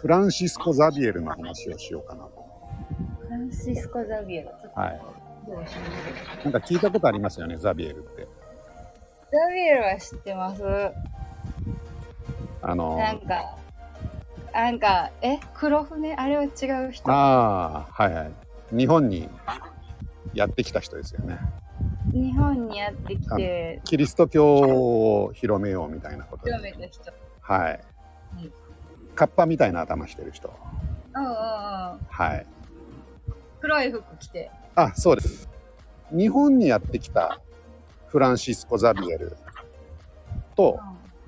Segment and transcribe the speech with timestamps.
[0.00, 2.30] フランシスコ・ザビエルの話をしようかなと。
[3.20, 4.48] フランシスコ・ザビエル。
[4.74, 5.00] はい。
[6.44, 8.26] なんか聞いたことありますよね、ザビエルって。
[9.30, 10.62] ザビエルは知ってます。
[12.62, 13.58] あのなんか、
[14.54, 16.14] なんか、え、黒船？
[16.14, 16.46] あれは違
[16.88, 17.12] う人。
[17.12, 18.32] ああ、はいはい。
[18.72, 19.28] 日本に
[20.32, 21.38] やってきた人ですよね。
[22.14, 26.56] 日本にやってきて、キリスト教を広めようみたいなことで。
[26.56, 27.12] 広めた人。
[27.42, 27.80] はい。
[29.14, 30.52] カッパみたいな頭してる人。
[31.14, 31.34] うんうんうん。
[31.34, 32.46] はい。
[33.60, 34.50] 黒い服着て。
[34.74, 35.48] あ、そうです。
[36.10, 37.40] 日本にやってきた
[38.08, 39.36] フランシスコ・ザビエル
[40.56, 40.80] と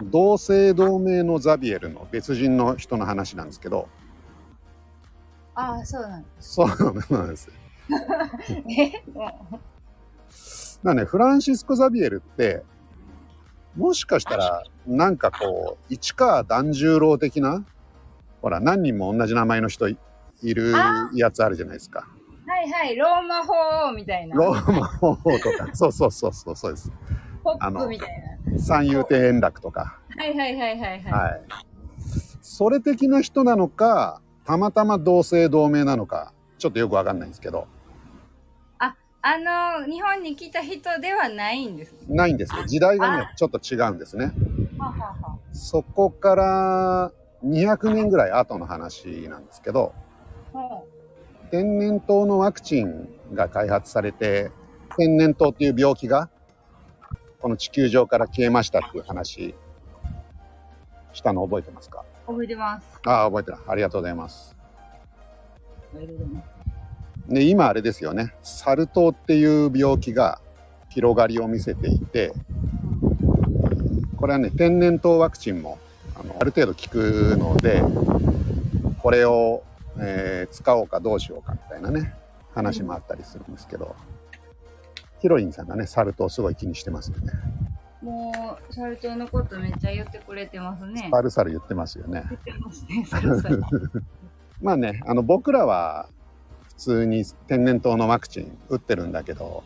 [0.02, 3.88] 同姓同名のザビエルの別人の人の話なんですけど、
[5.54, 7.42] ああ、そうなんでそうなんです。
[7.44, 7.50] す。
[8.78, 9.02] え？
[10.82, 12.64] なね、フランシスコ・ザビエルって、
[13.76, 17.64] もしかしたら、なんかこう、市川團十郎的な、
[18.40, 19.96] ほら、何人も同じ名前の人い
[20.42, 20.72] いる
[21.14, 22.06] やつあるじゃないですか。
[22.46, 23.52] はいはい、ローマ法
[23.88, 24.36] 王みたいな。
[24.36, 26.90] ローマ法王とか、 そうそうそうそう、そうです。
[27.42, 28.08] ポップみたい
[28.52, 28.58] な。
[28.58, 29.98] 三遊亭円楽とか。
[30.16, 31.12] はいはいはいはいはい。
[31.12, 31.42] はい。
[32.40, 37.68] それ的な人なのか、たまたま同姓同名なのか、ちょっとよくわかんないんですけど、
[39.24, 41.94] あの、日本に来た人ではないんです。
[42.08, 42.64] ないんですよ。
[42.66, 44.32] 時代がね、ちょっと違うんですね。
[44.78, 45.38] ははは。
[45.52, 47.12] そこから
[47.44, 49.94] 200年ぐらい後の話なんですけど、
[50.52, 50.86] ほ
[51.52, 54.50] 天然痘のワクチンが開発されて、
[54.98, 56.28] 天然痘っていう病気が、
[57.40, 59.54] この地球上から消えましたっていう話、
[61.12, 62.04] したの覚えてますか？
[62.26, 62.86] う覚えてます。
[63.06, 63.58] ああ、覚えてる。
[63.68, 64.56] ありがとうございます。
[65.92, 66.51] 覚えてます。
[67.28, 68.34] で、今あれですよね。
[68.42, 70.40] サル痘っていう病気が
[70.90, 72.32] 広がりを見せていて、
[74.16, 75.78] これはね、天然痘ワクチンも
[76.14, 77.82] あのある程度効くので、
[78.98, 79.62] これを、
[79.98, 82.14] えー使おうかどうしようかみたいなね、
[82.54, 83.94] 話もあったりするんですけど、
[85.20, 87.32] ヒロリンさんがね、サル痘すごい気にしてますよね。
[88.02, 91.08] もう、サル痘のことめっちゃ言ってくれてますね。
[91.10, 92.24] サルサル言ってますよね。
[92.28, 93.62] 言ってますね、サルサル。
[94.60, 96.08] まあね、あの僕らは
[96.76, 99.62] 普通に天然痘のワクチン打ってるんだけど、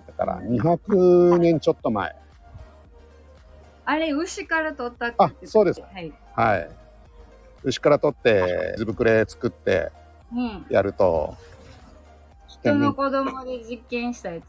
[0.07, 2.15] だから200年ちょっと前。
[3.85, 6.13] あれ、牛から取ったってあそうですはい。
[6.35, 6.71] はい。
[7.65, 9.91] 牛から取って、水ぶくれ作って
[10.33, 10.67] うん。
[10.69, 11.37] やると、
[12.47, 14.41] 人の子供で実験したや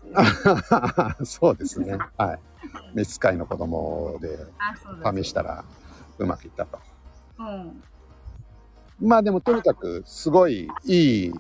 [1.20, 1.24] つ。
[1.26, 1.98] そうですね。
[2.18, 2.40] はい。
[2.94, 4.38] 召使いの子供で。
[5.24, 5.64] 試したら
[6.18, 6.80] うまくいったと。
[7.40, 7.84] うん。
[9.02, 11.34] まあでもとにかくすごいいい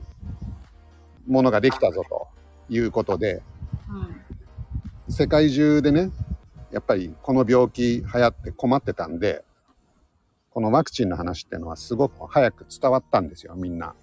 [1.29, 2.27] ものができたぞと
[2.69, 3.41] いうことで、
[5.07, 5.13] うん。
[5.13, 6.11] 世界中でね、
[6.71, 9.45] やっぱりこの病気流行って困ってたんで、
[10.49, 13.95] このワクチンの話っていうのはすごく早く伝わったんですよ、みんな。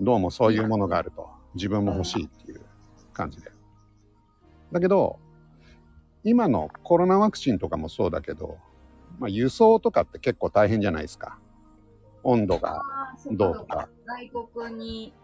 [0.00, 1.28] どうもそういうものがあると。
[1.54, 2.60] 自分も欲しいっていう
[3.12, 3.50] 感じで。
[4.70, 5.18] だけど、
[6.24, 8.58] 今のコロナワクチンとかもそうだけど、
[9.18, 11.38] まあ、輸送とかって結構大変じゃないですか。
[12.22, 12.82] 温度が
[13.32, 13.88] どうとか。
[14.04, 15.14] 外国に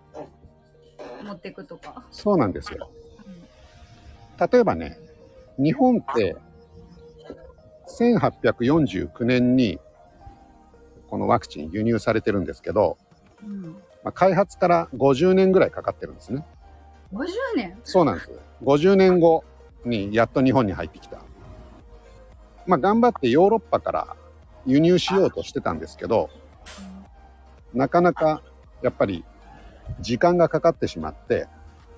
[1.22, 2.04] 持ってくとか。
[2.10, 2.90] そうなんですよ。
[4.50, 4.98] 例えばね、
[5.58, 6.36] 日本って
[7.86, 9.78] 1849年に
[11.08, 12.98] このワクチン輸入されてるんですけど、
[13.42, 13.62] うん。
[14.02, 16.44] まあ、開発から50年ぐらいかかってるんですね。
[17.12, 17.26] 50
[17.56, 17.78] 年？
[17.84, 18.30] そうなんです。
[18.62, 19.44] 50年後
[19.84, 21.18] にやっと日本に入ってきた。
[22.66, 24.16] まあ頑張ってヨーロッパから
[24.66, 26.30] 輸入しようとしてたんですけど、
[27.72, 28.42] なかなか
[28.82, 29.24] やっぱり
[30.00, 31.46] 時間がかかってしまって、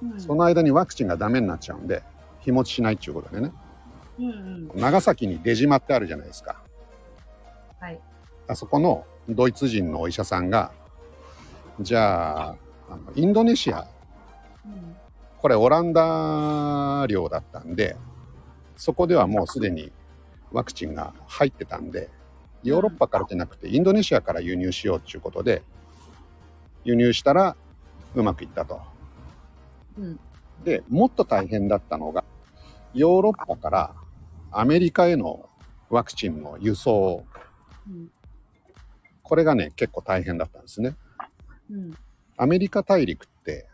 [0.02, 0.20] うん。
[0.20, 2.02] その間にワクチンがダメになっちゃうんで、
[2.40, 3.52] 日持ちしないっていうことでね。
[4.18, 4.70] うんうん。
[4.74, 6.56] 長崎に出島ってあるじゃないですか。
[7.80, 8.00] はい。
[8.48, 10.70] あそこのドイツ人のお医者さんが
[11.80, 12.56] じゃあ
[12.88, 13.86] あのインドネシア
[14.64, 14.96] うん
[15.38, 17.96] これオランダ領だったんで
[18.76, 19.92] そこではもうすでに
[20.50, 22.08] ワクチンが入ってたんで
[22.64, 25.62] ヨーロッパからじゃなくてインドネシアから輸入しようっていうことで
[26.84, 27.56] 輸入したら
[28.14, 28.81] うまくいったと。
[29.99, 30.20] うん
[30.64, 32.25] でもっと大変だったのが
[32.94, 33.94] ヨーロッパから
[34.50, 35.49] アメリカへの
[35.91, 37.25] ワクチンの輸送
[37.87, 38.11] うん
[39.23, 40.97] これがね結構大変だったんですね。
[41.70, 41.94] うん
[42.38, 43.67] アメリカ大陸って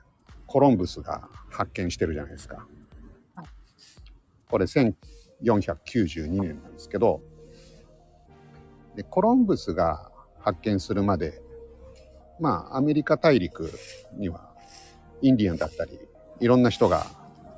[0.46, 2.66] コロンブスが発見してるじゃないですか
[3.34, 3.46] はい。
[4.48, 7.22] これ1492年なんですけど
[8.94, 11.42] でコロンブスが発見するまで
[12.40, 13.70] まあアメリカ大陸
[14.16, 14.50] には
[15.20, 15.98] インディアンだったり
[16.40, 17.06] いろんな人が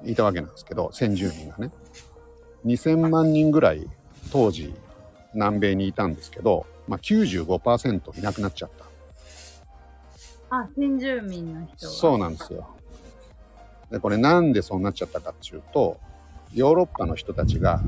[0.05, 1.71] いたわけなんですけど先住民がね
[2.67, 3.88] 2000万人ぐらい
[4.32, 4.75] 当時
[5.35, 10.56] 南米にいたんですけど、まあ、95%いなくなっちゃった。
[10.56, 11.93] あ、先住民の人が。
[11.93, 12.69] そうなんですよ。
[13.91, 15.99] で、これなんでそうなっちゃったかっていうと、
[16.55, 17.81] ヨーロッパの人たちが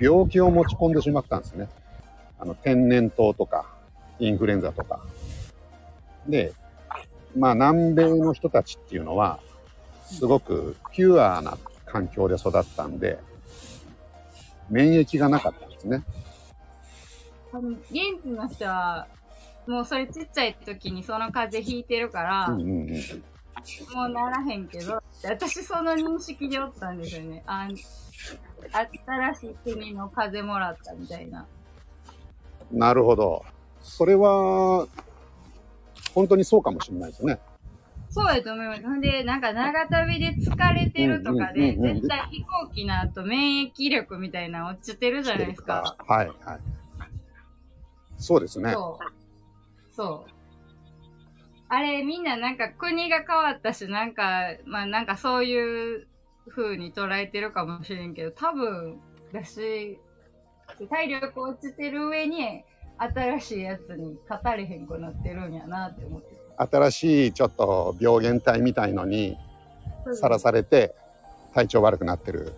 [0.00, 1.68] 病気を持ち込んでしまったんですね。
[2.38, 3.66] あの、天然痘とか、
[4.18, 5.00] インフルエンザとか。
[6.28, 6.52] で、
[7.36, 9.40] まあ南米の人たちっていうのは、
[10.04, 13.18] すごくピュアな環境で育ったんで、
[14.70, 16.04] 免疫がなかったんですね。
[17.52, 19.06] 多分現地の人は、
[19.66, 22.96] もうそれちっちゃい時にその風邪ひいてるから、うんうんうん。
[23.94, 27.42] もうならへんけど、私その認識でおったんですよね。
[27.46, 27.68] あ
[28.96, 31.46] 新しい国の風もらったみたいな。
[32.72, 33.44] なるほど。
[33.82, 34.86] それは、
[36.16, 37.38] 本当にそうかもしれないですね。
[38.08, 38.82] そうやと思います。
[38.82, 45.94] ほんで、なんか長旅で疲れてるとかで、うんうんうんうん絶対飛行機の後免疫力みたいなの落ちてるじゃないですか。
[46.08, 46.60] はいはい。
[48.16, 48.72] そうですね。
[48.72, 49.94] そう。
[49.94, 50.30] そう。
[51.68, 56.06] あれ、みんななんか国が変わったし、なんか、まあなんかそういう
[56.48, 59.02] 風に捉えてるかもしれんけど、多分、
[59.34, 59.98] だし、
[60.88, 62.64] 体力落ちてる上に、
[62.98, 69.36] 新しいやつに語れへんくなってるんやなって思って新しいちょっと病原体みたいのに
[70.14, 70.94] さらされて
[71.54, 72.52] 体調悪くなってる。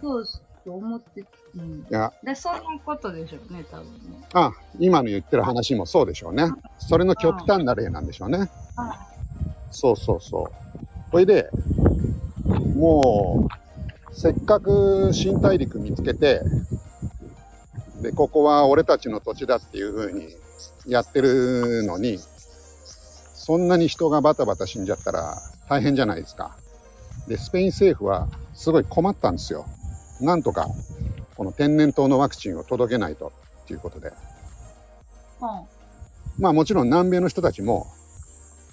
[0.00, 0.24] そう
[0.68, 1.24] と思って、
[1.56, 1.80] うん。
[1.80, 4.28] いや、で、そんなことでしょうね、多分ね。
[4.34, 6.44] あ、今の言ってる話もそうでしょうね。
[6.78, 8.50] それの極端な例なんでしょうね。
[8.76, 9.08] あ
[9.70, 11.10] そうそうそう。
[11.10, 11.48] それで、
[12.76, 16.42] もう、せっかく新大陸見つけて、
[18.00, 20.34] で、ここは俺たちの土地だっていう風に
[20.86, 22.18] やってるのに、
[23.34, 25.36] そんなに人がバタバタ死んじゃったら
[25.68, 26.56] 大変じゃないですか。
[27.26, 29.66] で、スペイン政府はすごい困ったんですよ。
[30.20, 30.66] なんとか、
[31.36, 33.32] この天然痘のワクチンを届けないと
[33.64, 34.08] っていうことで。
[34.08, 34.14] うん。
[36.38, 37.86] まあもちろん南米の人たちも、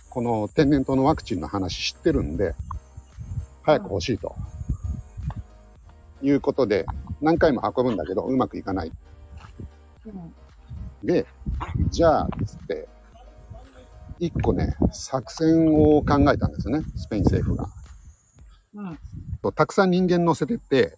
[0.09, 2.53] この天然痘のワクチンの話知ってるんで、
[3.63, 4.35] 早く欲しいと。
[6.21, 6.85] いうことで、
[7.21, 8.91] 何回も運ぶんだけど、うまくいかない。
[10.05, 10.33] うん。
[11.05, 11.25] で、
[11.89, 12.87] じゃあ、つって、
[14.19, 17.69] 一個ね、作戦を考えたんですよね、スペイン政府が。
[18.75, 18.99] うん。
[19.41, 20.97] とたくさん人間乗せてって、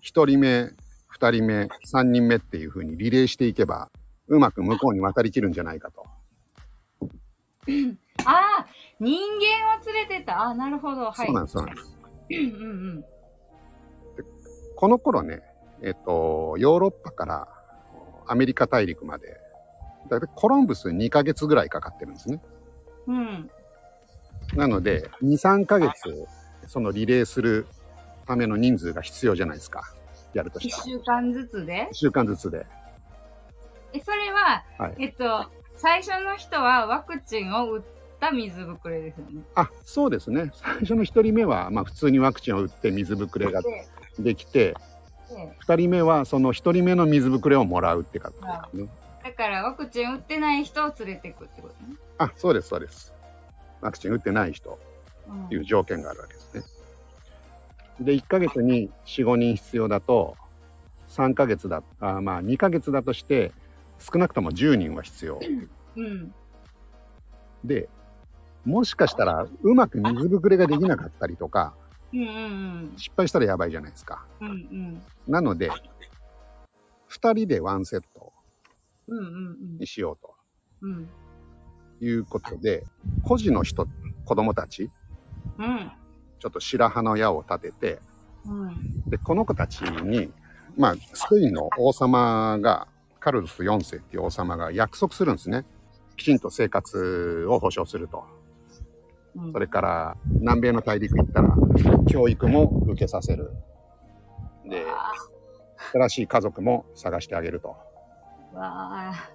[0.00, 0.70] 一人目、
[1.08, 3.90] 二人目、三人目っていう風にリレーしていけば、
[4.28, 6.06] うまく向こうに渡りきるんじゃないかと。
[8.26, 8.66] ああ、
[9.00, 10.40] 人間を連れてった。
[10.40, 11.04] ああ、なるほど。
[11.06, 11.14] はい。
[11.14, 11.98] そうなんです、そうなんです。
[12.30, 13.04] うんうん
[14.76, 15.42] この頃ね、
[15.82, 17.48] えっと、ヨーロッパから
[18.26, 19.40] アメリカ大陸まで、
[20.08, 22.40] だいたいコロンブス2ヶ月ぐらいかかってるんですね。
[23.06, 23.16] うん。
[23.16, 23.50] うん。
[24.54, 25.92] なので、2、3ヶ月、
[26.66, 27.66] そのリレーする
[28.26, 29.82] ための人数が必要じゃないですか。
[30.32, 30.82] やるとし一たら。
[30.84, 32.66] 週間ずつで？1週間ずつで。
[33.92, 37.82] え、それは、はいえっと、最初の人はワクチンを打っ
[38.18, 39.42] た水ぶくれですよね。
[39.54, 40.50] あ、そうですね。
[40.54, 43.62] 最初の1人目は、まあ普通にワクチンを打って水ぶくれが
[44.18, 44.74] で、できて、
[45.28, 48.40] で2人目はその1人目の水ぶくれをもらうって形で
[48.70, 48.88] すね。
[49.22, 51.96] だからワクチン打ってない人を連れてくってことね。
[52.18, 53.14] あ、そうです、そうです。
[53.80, 54.70] ワクチン打ってない人。
[54.70, 54.94] うん
[55.50, 56.62] いう条件があるわけですね。
[58.00, 60.36] で、1ヶ月に4、5人必要だと、
[61.08, 63.52] 3ヶ月だ、あまあ2ヶ月だとして、
[63.98, 65.40] 少なくとも10人は必要。
[65.96, 66.34] うん。
[67.64, 67.88] で、
[68.64, 71.74] もしかしたらうまく水ぶくれができなかったりとか、
[72.14, 74.24] うんうん失敗したらやばいじゃないですか。
[74.40, 74.48] うん。
[74.48, 75.02] うんうん。
[75.26, 75.70] なので、
[77.10, 78.32] 2人でワンセット
[79.08, 79.22] うんう
[79.74, 80.34] んにしようと
[80.82, 81.08] うん。
[82.00, 82.84] いうことで、
[83.22, 83.86] 孤児の人、
[84.24, 84.90] 子供たち、
[85.58, 85.92] うん。
[86.38, 87.98] ちょっと白羽の矢を立てて、
[88.46, 89.10] うん。
[89.10, 90.32] で、この子たちに、
[90.76, 92.88] まあ、スペインの王様が、
[93.20, 95.64] カルロス4世っていう王様が約束するんですね。
[96.16, 98.24] きちんと生活を保障すると。
[99.36, 101.56] うんそれから南米の大陸行ったら
[102.08, 103.52] 教育も受けさせる。
[104.64, 105.12] で、わ
[105.92, 107.76] 新しい家族も探してあげると。
[108.54, 108.64] あわ
[109.10, 109.30] あ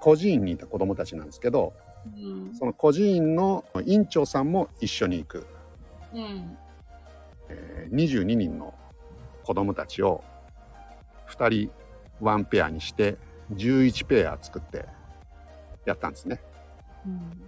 [0.00, 1.74] 孤児院にいた子供たちなんですけど、
[2.06, 5.46] うんその孤児院の院長さんも一緒に行く。
[6.14, 6.56] うん
[7.48, 8.74] えー22人の
[9.44, 10.24] 子供たちを
[11.28, 11.70] 2人
[12.20, 13.16] ワンペアにして
[13.52, 14.86] 11ペア作って
[15.84, 16.40] やったんですね。
[17.06, 17.42] うん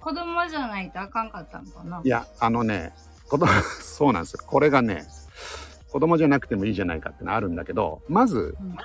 [0.00, 2.00] 子供じゃないとあかんかったんかな？
[2.02, 2.92] いや、あのね、
[3.28, 3.46] 子供、
[3.80, 4.40] そうなんですよ。
[4.46, 5.06] これがね、
[5.92, 8.76] 子供じゃなくてもいいじゃないかってのあるんだけど、まず、うん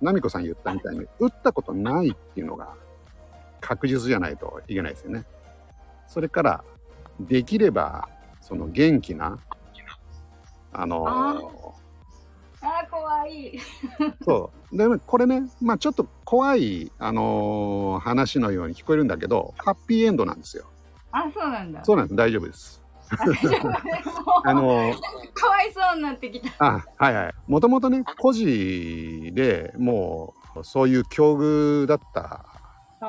[0.00, 2.74] ナミコさん言ったみたいに、打ったことないっていうのが
[3.60, 5.24] 確実じゃないといけないですよね。
[6.08, 6.64] それから、
[7.20, 8.08] できれば、
[8.40, 9.38] その元気な、
[10.72, 11.76] あの
[13.12, 13.58] ああー怖い
[14.24, 14.76] そう。
[14.76, 20.64] で、これね、まあちょっと怖い、あのー話のように聞こえるんだけど、ハッピーエンドなんですよ。
[21.12, 22.16] あそうなんだそうなんです。
[22.16, 22.82] 大丈夫です。
[24.44, 24.94] あのー
[25.34, 27.34] かわいそうになってきたあ、はいはい。
[27.46, 32.46] もともとね、孤児でもう、そういう境遇だった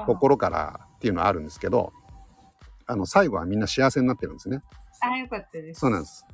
[0.06, 1.94] 心からっていうのはあるんですけど、
[2.86, 4.62] あの、最後はみんな幸せになってるんですね。
[5.02, 6.26] あよかったですそうなんです。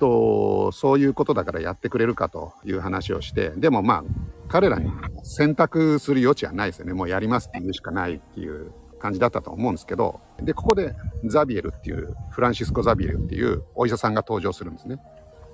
[0.00, 4.04] と、そういうことだからやってくれるかという話をして、でもまあ、
[4.48, 4.90] 彼らに
[5.22, 6.94] 選択する余地はないですよね。
[6.94, 14.98] もうやりますって言うしかないっていう感じだったと思うんですけど、で、ここでザビエルっていう、フランシスコ・ザビエルっていうお医者さんが登場するんですね。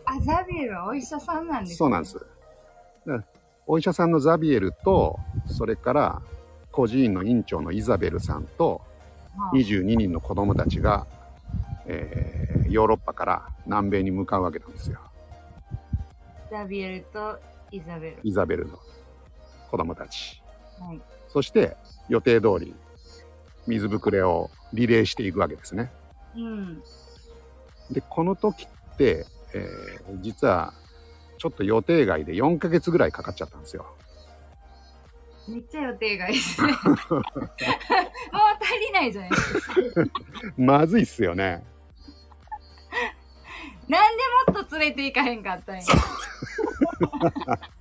[0.04, 2.14] あザビエルはお医者さんなんですねそうなんです。
[3.06, 3.20] で
[3.66, 6.22] お医者さんのザビエルと、それから
[6.70, 8.80] 孤児院の院長のイザベルさんと、
[9.36, 11.06] はあ22人の子供たちが、
[11.86, 14.98] えーヨーロッパから南米に向かうわけなんですよ。
[16.50, 17.38] ザビエルと
[17.70, 18.78] イザベルイザベルの
[19.70, 20.42] 子供たち。
[20.80, 21.76] はいそして
[22.08, 22.74] 予定通り
[23.66, 25.92] 水ぶくれをリレーしていくわけですね。
[26.36, 26.82] うん
[27.90, 30.72] で、この時って、えー実は
[31.38, 33.86] ちょっと予定外で4ヶ月ぐらいかかっちゃったんですよ。
[35.48, 36.72] めっちゃ予定外ですね
[37.10, 37.22] もう
[38.60, 39.80] 足りないじゃないですか
[40.56, 41.64] まずいっすよね。
[43.88, 45.82] なんでもっと連れて行かへんかったんや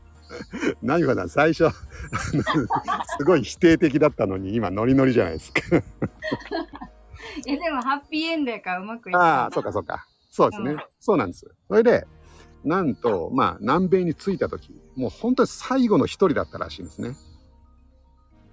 [0.81, 1.69] 何かな最初
[3.17, 5.61] すごい否定的だったのに今ノリノリじゃないですか。
[7.45, 10.07] いやでもハッピーエンドやからうまくいったああ、そうかそうか。
[10.29, 10.71] そうですね。
[10.71, 11.45] うんそうなんです。
[11.67, 12.07] それで、
[12.63, 17.15] なんと、まあ、南米に着いた時、もう本当に最後の一人だったらしいんですね。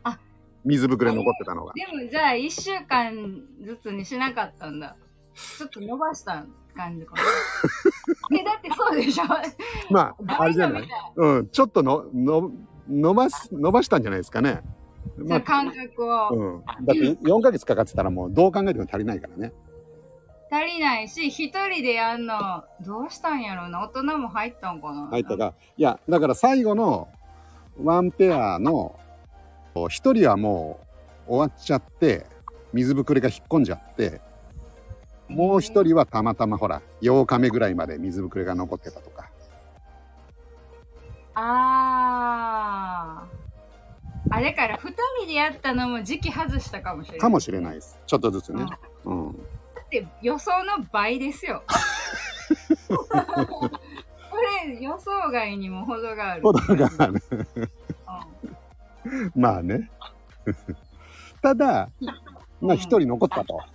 [0.04, 0.18] あ
[0.64, 1.72] 水ぶくれ残ってたのが。
[1.74, 4.96] でもじゃあ1週間ずつにしなかったんだ
[5.58, 6.44] ちょっと伸ばした
[6.76, 7.22] 感じかな。
[8.38, 9.24] えだってそうでしょ？
[9.92, 10.88] まあ、あれじゃない？
[11.16, 12.50] うん、ちょっとの、の、
[12.88, 14.62] 伸ばす、伸ばしたんじゃないですかね。
[15.18, 16.28] まあ、感覚を。
[16.30, 16.64] うん。
[16.64, 19.52] だって4ヶ月かかってたらもうどう考えても足りないからね。
[20.50, 23.82] 足りないし一人でやんのどうしたんやろうな。
[23.82, 25.06] 大人も入ったんかな。
[25.08, 27.08] 入ったが、いや、だから最後の
[27.82, 28.98] ワンペアの
[29.88, 30.80] 一人はも
[31.26, 32.26] う終わっちゃって、
[32.74, 34.20] 水ぶくれが引っ込んじゃって、
[35.32, 39.30] もう一人はたまたまほら、8日目ぐらいまで水ぶくれが残ってたとか。
[41.34, 43.42] あー
[44.34, 47.98] あれから二人でやったのも時期外したかもしれないかもしれないです。
[48.06, 48.66] ちょっとずつね。
[49.04, 49.32] うん。
[49.74, 51.62] だって予想の倍ですよ
[52.88, 53.18] こ
[54.66, 57.22] れ予想外にも程がある程がある
[59.04, 59.90] うんまあね。
[61.42, 61.90] ただ、
[62.60, 63.71] まあ一人残ったとうん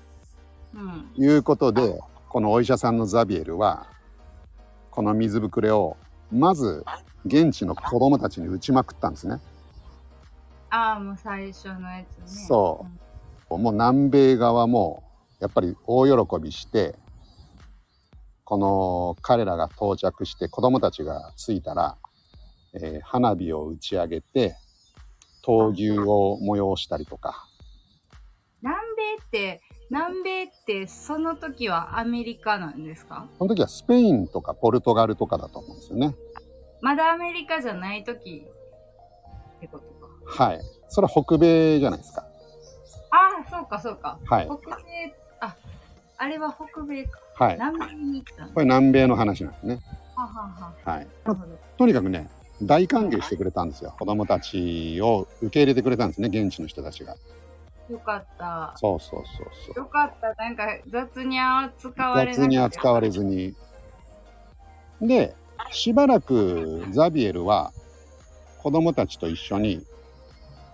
[1.17, 3.87] いうことで、このお医者さんのザビエルは、
[4.91, 5.97] この水ぶくれを、
[6.31, 6.85] まず、
[7.25, 9.39] 現地の子供たちに打ちまくったんですね。
[10.69, 12.45] ああもう最初のやつね。
[12.47, 12.85] そ
[13.49, 13.57] う。
[13.57, 15.03] もう南米側も
[15.39, 16.95] やっぱり大喜びして
[18.43, 21.97] この彼らが到着して子供たちが着いたら、
[22.73, 24.55] えー花火を打ち上げて
[25.45, 27.45] 闘牛を催したりとか。
[28.61, 33.27] 南米って南米ってその時はアメリカなんですか？
[33.37, 36.15] その時はスペインとかポルトガルとかだと思うんですよね。
[36.81, 38.45] まだアメリカじゃない時
[39.57, 39.85] ってこと
[40.35, 40.61] かはい。
[40.89, 42.25] それは北米じゃないですか。
[43.09, 44.45] ああそうかそうかはい。
[44.45, 45.55] 北米あ
[46.17, 47.53] あれは北米かはい。
[47.53, 49.79] 南米に行ったこれ南米の話なんですね。
[50.15, 51.07] ははははい。
[51.77, 52.29] とにかくね、
[52.61, 53.95] 大歓迎してくれたんですよ。
[53.97, 57.15] 子供たちを受け入れてくれたんですね、現地の人たちが。
[57.89, 59.83] よかったそうそうそうそう。
[59.83, 63.55] よかったなんか雑に扱われなくて雑に扱われずに。
[65.01, 65.35] で、
[65.71, 67.71] しばらくザビエルは
[68.59, 69.85] 子供たちと一緒に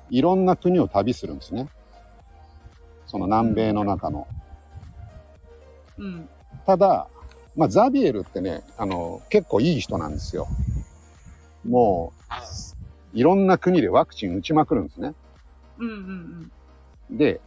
[0.09, 1.69] いろんな国を旅するんですね。
[3.05, 4.27] その南米の中の。
[5.97, 6.29] うん。
[6.65, 7.07] ただ、
[7.55, 10.47] まあ、ザビエルってね、あの、結構いい人なんですよ。
[11.63, 12.13] も
[13.13, 15.13] う、いろんな国でワクチン打ちまくるんですね。
[15.77, 16.51] うんうんうん。
[17.09, 17.41] で、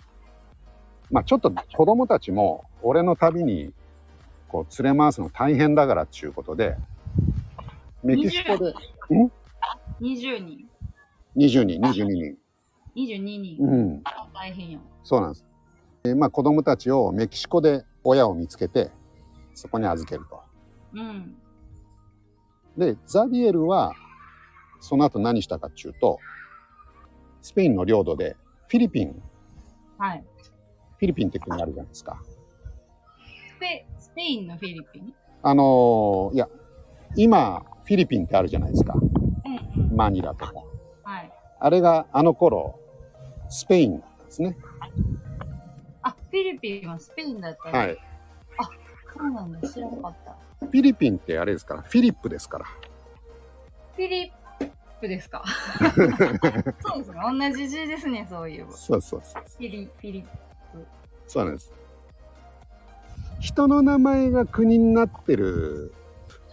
[1.10, 3.72] まあちょっと子供たちも俺の旅に
[4.48, 6.76] こう連れ回すの大変だからっていうことで、
[8.02, 8.74] メキシコで
[10.00, 10.68] 20人。
[11.36, 12.36] 20人、22人。
[12.96, 13.56] 22人。
[13.60, 14.02] うん、
[14.34, 14.80] 大変よ。
[15.02, 15.44] そうなんです。
[16.04, 18.90] でまあ子供たちをメキシコで親を見つけて、
[19.54, 20.40] そこに預けると。
[20.94, 21.36] うん。
[22.76, 23.92] で、ザビエルは、
[24.80, 26.18] その後何したかっていうと、
[27.42, 28.36] スペインの領土で
[28.68, 29.22] フィリピン、
[29.98, 30.24] はい。
[30.98, 32.20] フィリピンって国あるじゃないですか。
[33.56, 35.14] スペスペインのフィリピン？
[35.42, 36.48] あのーいや、
[37.16, 38.94] 今、フィリピンってあるじゃないですか。
[38.94, 39.96] うんうん。
[39.96, 40.52] マニラとか。
[41.04, 41.32] はい。
[41.58, 42.78] あれがあの頃、
[43.48, 44.56] スペインだったんですね。
[46.02, 47.70] あ、フィリピンはスペインだった。。
[47.70, 47.96] はいい。
[49.16, 49.68] そうなんだ。
[49.68, 50.36] 知らなかった。
[50.66, 52.64] フィリピンってあれですから、フィリップですから。
[52.64, 54.32] フィリッ
[55.00, 55.44] プですか？
[56.80, 57.20] そうですね。
[57.50, 58.70] 同じ字ですね、そういえば。
[58.70, 59.42] フそうそうそう。
[59.62, 60.24] ィリ、フィリ。
[61.26, 61.72] そうなんです。
[63.40, 65.92] 人の名前が国になってる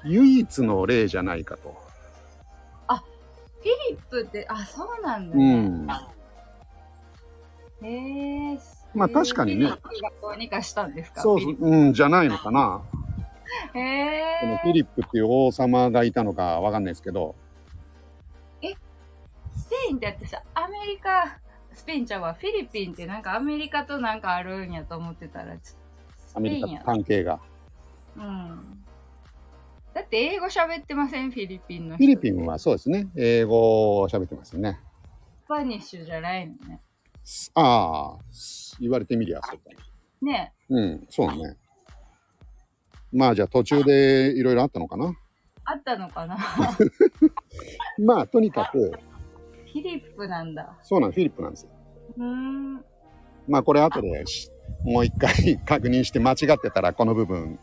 [0.04, 1.82] 唯一の例じゃないかと。
[2.90, 5.56] フィリップって、あ、そうなんだうね。
[5.56, 5.88] ん。
[7.82, 8.60] へえ。
[8.94, 11.22] まあ確かにねフィリップがどうにかしたんですか？
[11.22, 12.82] そうフィリッ、うん、じゃないのかな。
[13.72, 14.60] プへこのえ。
[14.64, 17.36] フィリップっていう王様がいたのかわかんないですけど、
[20.04, 21.40] スペインって私、アメリカ、
[21.74, 25.76] スペインちゃうわ、フィリピンってなんかアメリカとなんかあるんやと思ってたら、ち
[26.34, 27.40] アメリカ関係が。
[28.18, 28.84] うん。
[29.94, 33.08] だって英語喋ってませんフィリピンのフィリピンはそうですね。
[33.16, 34.80] 英語を喋ってますね。
[35.46, 36.82] スパニッシュじゃないのね。
[37.54, 38.20] ああ、
[38.80, 39.78] 言われてみりゃそうだね。
[40.22, 41.58] ねうん、そうね。
[43.12, 45.14] まあじゃあ途中でいろいろあったのかな？
[45.66, 46.38] あったのかな？
[48.04, 50.78] まあとにかく、フィリップなんだ。
[50.82, 51.70] そうなんフィリップなんですよ。
[52.18, 52.74] うーん。
[53.48, 54.50] まあこれ後でし
[54.84, 57.60] もう一回確認して間違ってたらこの部分。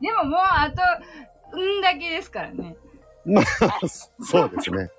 [0.00, 0.82] でももうあと、
[1.56, 2.76] うんだけですからね。
[3.24, 3.44] まあ
[3.88, 4.76] そうですね。
[4.76, 4.90] ね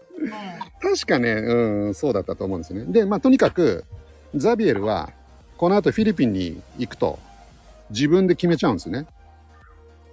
[0.81, 2.85] 確かね、うん、そうだったと思うんですね。
[2.85, 3.85] で、まあとにかく
[4.35, 5.11] ザビエルは
[5.57, 7.19] この後フィリピンに行くと
[7.89, 9.05] 自分で決めちゃうんですね。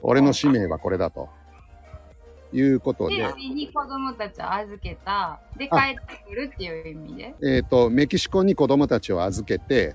[0.03, 1.29] 俺の使命はこれだと。
[2.53, 5.41] いうことでフィリ、ピンに子供たちを預けた。
[5.57, 7.35] で、帰あってくるっていう意味で。
[7.43, 9.95] えっ、と、メキシコに子供たちを預けて、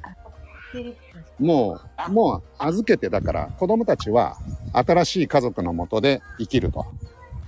[1.39, 4.37] もう、もう預けてだから子供たちは
[4.73, 6.85] 新しい家族のもとで生きると。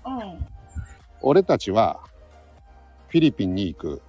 [0.06, 0.12] ン。
[0.12, 0.48] うん。
[1.22, 2.00] 俺たちは
[3.10, 4.02] フィリピンに行く。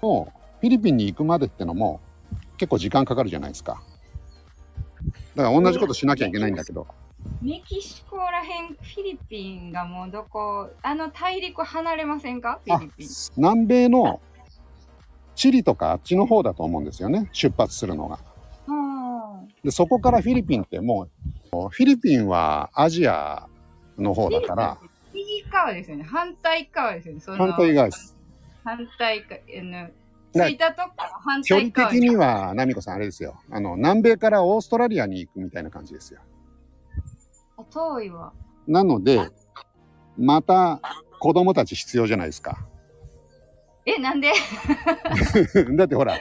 [0.00, 2.00] もうフィリピンに行くまでってのも
[2.56, 3.82] 結構時間かかるじゃないですか。
[5.34, 6.86] だから同じことしなきゃいけないんだけど。
[7.44, 12.58] メキシコらへん、フィリピンがもうどこ、あの大陸離れませんか？
[12.64, 13.08] フィあリピン。
[13.36, 14.22] 南米の
[15.34, 17.28] チリとかあっちの方だと思うんですよね。
[17.32, 18.18] 出発するのが。
[18.66, 18.72] う
[19.44, 19.48] ん。
[19.62, 21.08] で、そこからフィリピンっても
[21.52, 23.46] う、フィリピンはアジア
[23.98, 24.78] の方だから、
[25.12, 26.04] 右側ですよね。
[26.04, 27.20] 反対側ですよね。
[27.26, 28.16] 反対側です。
[28.64, 29.90] 反対か、あの、
[30.32, 33.38] な着いたとこから反距離対側的には、ナミコさんあれですよ。
[33.50, 36.20] あの、南米からオーストラリアに行くみたいな感じですよ。
[37.74, 38.32] あ遠いわ。
[38.66, 39.30] なので、
[40.16, 40.80] また
[41.18, 42.66] 子供たち必要じゃないですか。
[43.86, 44.32] え、なんで？
[45.76, 46.18] だってほら、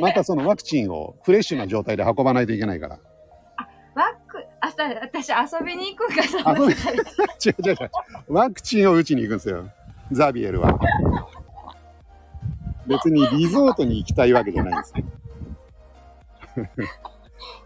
[0.00, 2.98] またそのワクチンをフレッシュな状態で運ばないといけないから。
[3.94, 6.22] ワク、あさ、私遊びに行くんか
[6.54, 6.96] と思ってたら
[7.44, 7.90] 違う違う違う。
[8.28, 9.70] ワクチンを打ちに行くんですよ。
[10.12, 10.78] ザビエルは。
[12.86, 15.04] 別にリゾートに行きたいわけじゃないんですよ。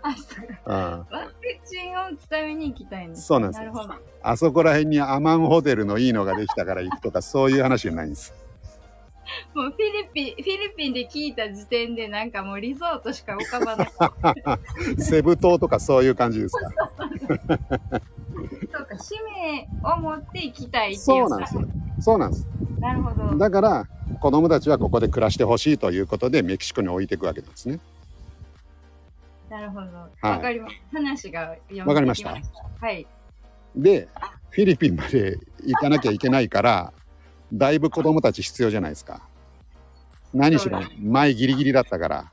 [0.02, 3.26] あそううんワクチンを打つために行きたいんです。
[3.26, 3.94] そうなんですなるほど。
[4.22, 8.34] あそこら辺にアマンホテルのいいのができたから行くとかそういう話じゃないんです。
[9.54, 14.98] もうフィリピン、フィリピンで聞いた時点でなんかもうリゾートしか浮かばない。
[15.02, 16.70] セブ島とかそういう感じです か？
[16.98, 17.04] そ
[18.82, 20.98] うか、使命を持って行きたいっていう。
[20.98, 21.62] そうなんですよ。
[22.00, 22.46] そうなんです。
[22.80, 23.38] なるほど。
[23.38, 23.86] だから
[24.20, 27.78] 子供たちはここで暮らしてほしいということでメキシコに置いていくわけなんですね。
[29.50, 29.80] なるほど。
[29.82, 30.74] はいわかります。
[30.92, 32.30] 話がわかりました？
[32.80, 33.06] はい。
[33.76, 34.08] で
[34.50, 36.92] フィリピンまで行かなきゃいけないから
[37.52, 39.28] だいぶ子供たち必要じゃないですか。
[40.32, 42.32] 何しろ前ギリギリだったから。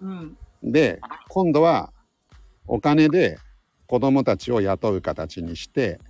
[0.00, 0.36] うん。
[0.62, 1.92] で今度は
[2.66, 3.38] お金で
[3.86, 6.00] 子供たちを雇う形にして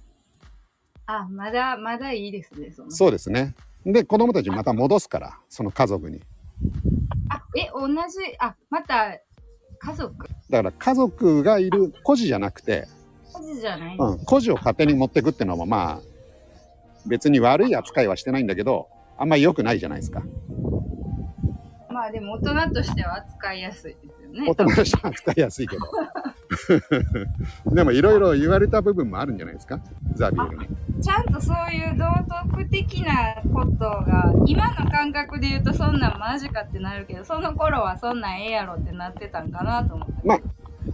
[1.06, 2.70] あ、まだ、まだいいですね。
[2.70, 6.22] そのそうですねで、子供たちまた戻すから、その家族に。
[7.28, 7.96] あ、え、同じ、
[8.38, 9.18] あ、また、
[9.84, 10.28] 家族？
[10.50, 12.86] だから家族がいる孤児じゃなくて、
[13.34, 16.00] 家事じゃない、うん、孤児を勝手に持ってくってのもまあ、
[17.06, 20.22] 別に悪い扱いはしてないんだけど、あんまり良くないじゃないですか。
[21.90, 24.48] まあでも大人としては扱いやすいですよね。
[24.48, 25.82] 大人としては扱いやすいけど。
[27.74, 29.80] でもいろいろ言われた部分もあるんじゃないですか？
[30.14, 30.66] ザビエルに。
[31.02, 32.04] ちゃんとそういう道
[32.48, 40.14] 徳的なことが、今の感覚で言うとそんなんマジかってなるけど、その頃はそんなんええやろってなってたんかなと思って。
[40.24, 40.38] まあ、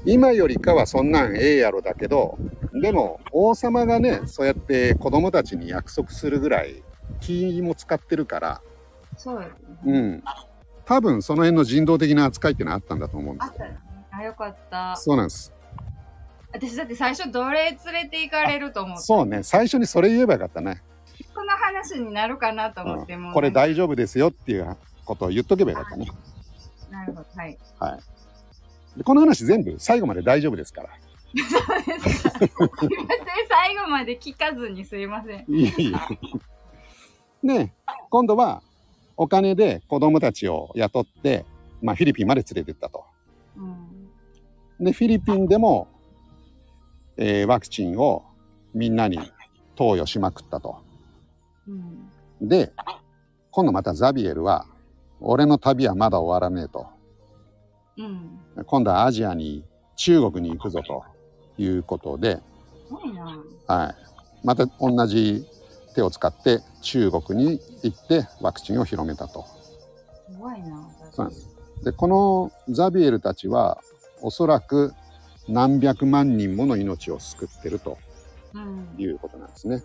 [0.07, 2.39] 今よりかはそんなんええやろだけど、
[2.81, 6.83] でも王様がね、そうやって子供たちに約束するぐらい
[7.21, 8.63] 気も使ってるから、
[9.17, 9.99] そうですね。
[9.99, 10.23] うん。
[10.87, 13.53] 多分その辺の人道的な扱いっていうのはあったんだと思うんですよ。
[13.53, 13.79] あったよね。
[14.11, 14.97] あ、よかった。
[14.97, 15.53] そうなんです。
[16.53, 19.03] 私だって最初奴隷連れて行かれると思って。
[19.03, 19.43] そうね。
[19.43, 20.83] 最初にそれ言えばよかったね。
[21.35, 26.07] この話になるかなと思って、もううんこれ大丈夫ですよっていうことを言っとけばよかったね。
[26.91, 27.27] なるほど。
[27.37, 27.59] はい。
[27.79, 28.99] はい。
[28.99, 30.89] でこの話全部最後まで大丈夫ですから。
[30.89, 32.31] そうですか。
[32.31, 32.91] すいません。
[33.49, 35.45] 最後まで聞かずにすいません。
[35.49, 35.95] いいいい。
[37.47, 37.73] で、
[38.11, 38.63] 今度は
[39.17, 41.45] お金で子供たちを雇って、
[41.83, 43.05] まあフィリピンまで連れてったと。
[43.57, 44.85] うん。
[44.85, 45.89] で、フィリピンでも、
[47.19, 48.25] えーワクチンを
[48.75, 49.19] みんなに
[49.75, 50.79] 投与しまくったと。
[51.67, 52.49] うん。
[52.49, 52.73] で、
[53.51, 54.67] 今度またザビエルは、
[55.21, 56.87] 俺の旅はまだ終わらねえと。
[57.97, 58.65] うん。
[58.65, 59.65] 今度はアジアに、
[59.97, 61.05] 中国に行くぞと
[61.59, 62.41] いうことで。
[63.67, 64.47] はい。
[64.47, 65.45] また同じ
[65.95, 69.45] 手を使って中国に行ってワクチンを広めたと。
[70.31, 70.89] すごいな。
[71.11, 71.49] そうなんです。
[71.85, 73.81] で、このザビエルたちは、
[74.23, 74.95] おそらく
[75.49, 77.99] 何百万人もの命を救ってると
[78.55, 78.95] うん。
[78.99, 79.83] いうことなんですね。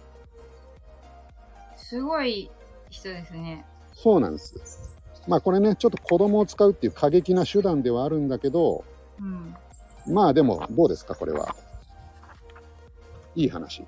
[1.76, 2.49] すごい
[2.89, 3.65] 人ですね。
[3.93, 4.56] そうなんです。
[5.28, 8.84] まあこれね、ちょっと子供を使うっていう過激な手段ではあるんだけど、
[9.19, 9.56] うん。
[10.13, 11.56] まあでもどうですか、これは？
[13.36, 13.86] いい話。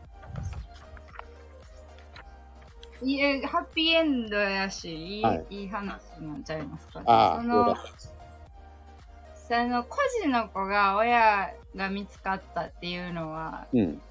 [3.03, 7.75] いえ、ハッピーエンドやし、いい,、はいい、い話なんちゃいますか、ああ、その
[9.47, 13.77] その孤児の子が親が見つかったっていうのはた。
[13.77, 14.01] うん。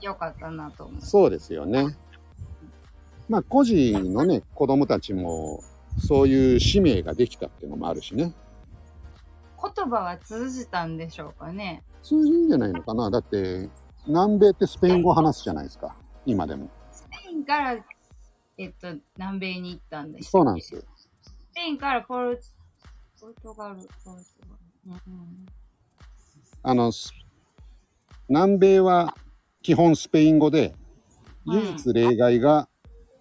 [0.00, 1.02] 良かったなと思う。
[1.02, 1.96] そうですよね。
[3.28, 5.62] まあ孤児のね、子供たちも、
[5.98, 8.32] そういう使命ができたっていうのもあるしね。
[9.60, 11.82] 言葉は通じたんでしょうかね。
[12.02, 13.10] 通じるんじゃないのかな。
[13.10, 13.68] だって、
[14.06, 15.94] 南米ってスペイン語話すじゃないですか。
[16.24, 16.70] 今でも。
[16.92, 17.84] スペインから、
[18.56, 20.80] えっと、南米に行ったんですそうなんですよ。
[21.22, 22.40] スペインからポル
[23.20, 24.57] ポルトガル、ポルトガル。
[24.94, 25.46] うん
[26.62, 27.12] あの、ス
[28.28, 29.16] 南米は
[29.62, 30.74] 基本スペイン語で、
[31.46, 32.68] うん唯一例外が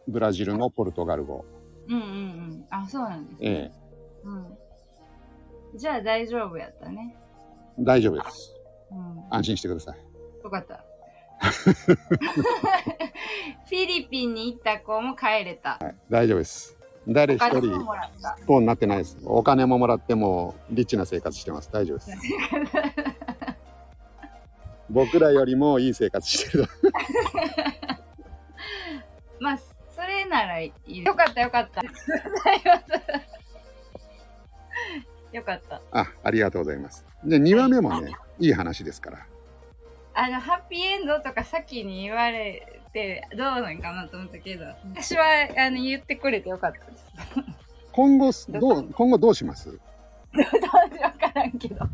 [0.08, 1.46] ブラジルのポルトガル語。
[1.88, 2.66] うんうんうん。
[2.70, 3.50] あ、そうなんですね。
[3.50, 3.78] ええ、
[4.26, 5.78] うん。
[5.78, 7.16] じゃあ大丈夫やったね。
[7.80, 8.54] 大丈夫です。
[8.92, 9.24] うん。
[9.30, 9.98] 安心してください。
[10.44, 10.84] よかった。
[11.40, 15.80] フィリピンに行った子も帰れた。
[16.10, 16.77] 大丈夫です。
[17.08, 17.62] 誰一人。
[17.62, 17.86] 不
[18.46, 19.18] 幸になってないです。
[19.24, 21.70] お金ももらってもリッチな生活してます。
[21.72, 22.12] 大丈夫です。
[24.90, 26.66] 僕らよりもいい生活してる。
[29.40, 31.04] まあ、それならいい。
[31.04, 31.82] よかったよかった。
[35.32, 35.82] よかった。
[35.92, 37.06] あ、ありがとうございます。
[37.24, 39.26] で、2話目もね、いい話ですから。
[40.14, 45.24] あの、ハッピーエンドとか先に言われってどうなんかなと思ったけど、私は
[45.58, 47.06] あの言ってくれてよかったです。
[47.92, 49.70] 今後、どう、今後どうします？
[49.72, 49.78] ど
[50.42, 50.60] うしよ
[51.00, 51.86] うわからんけど。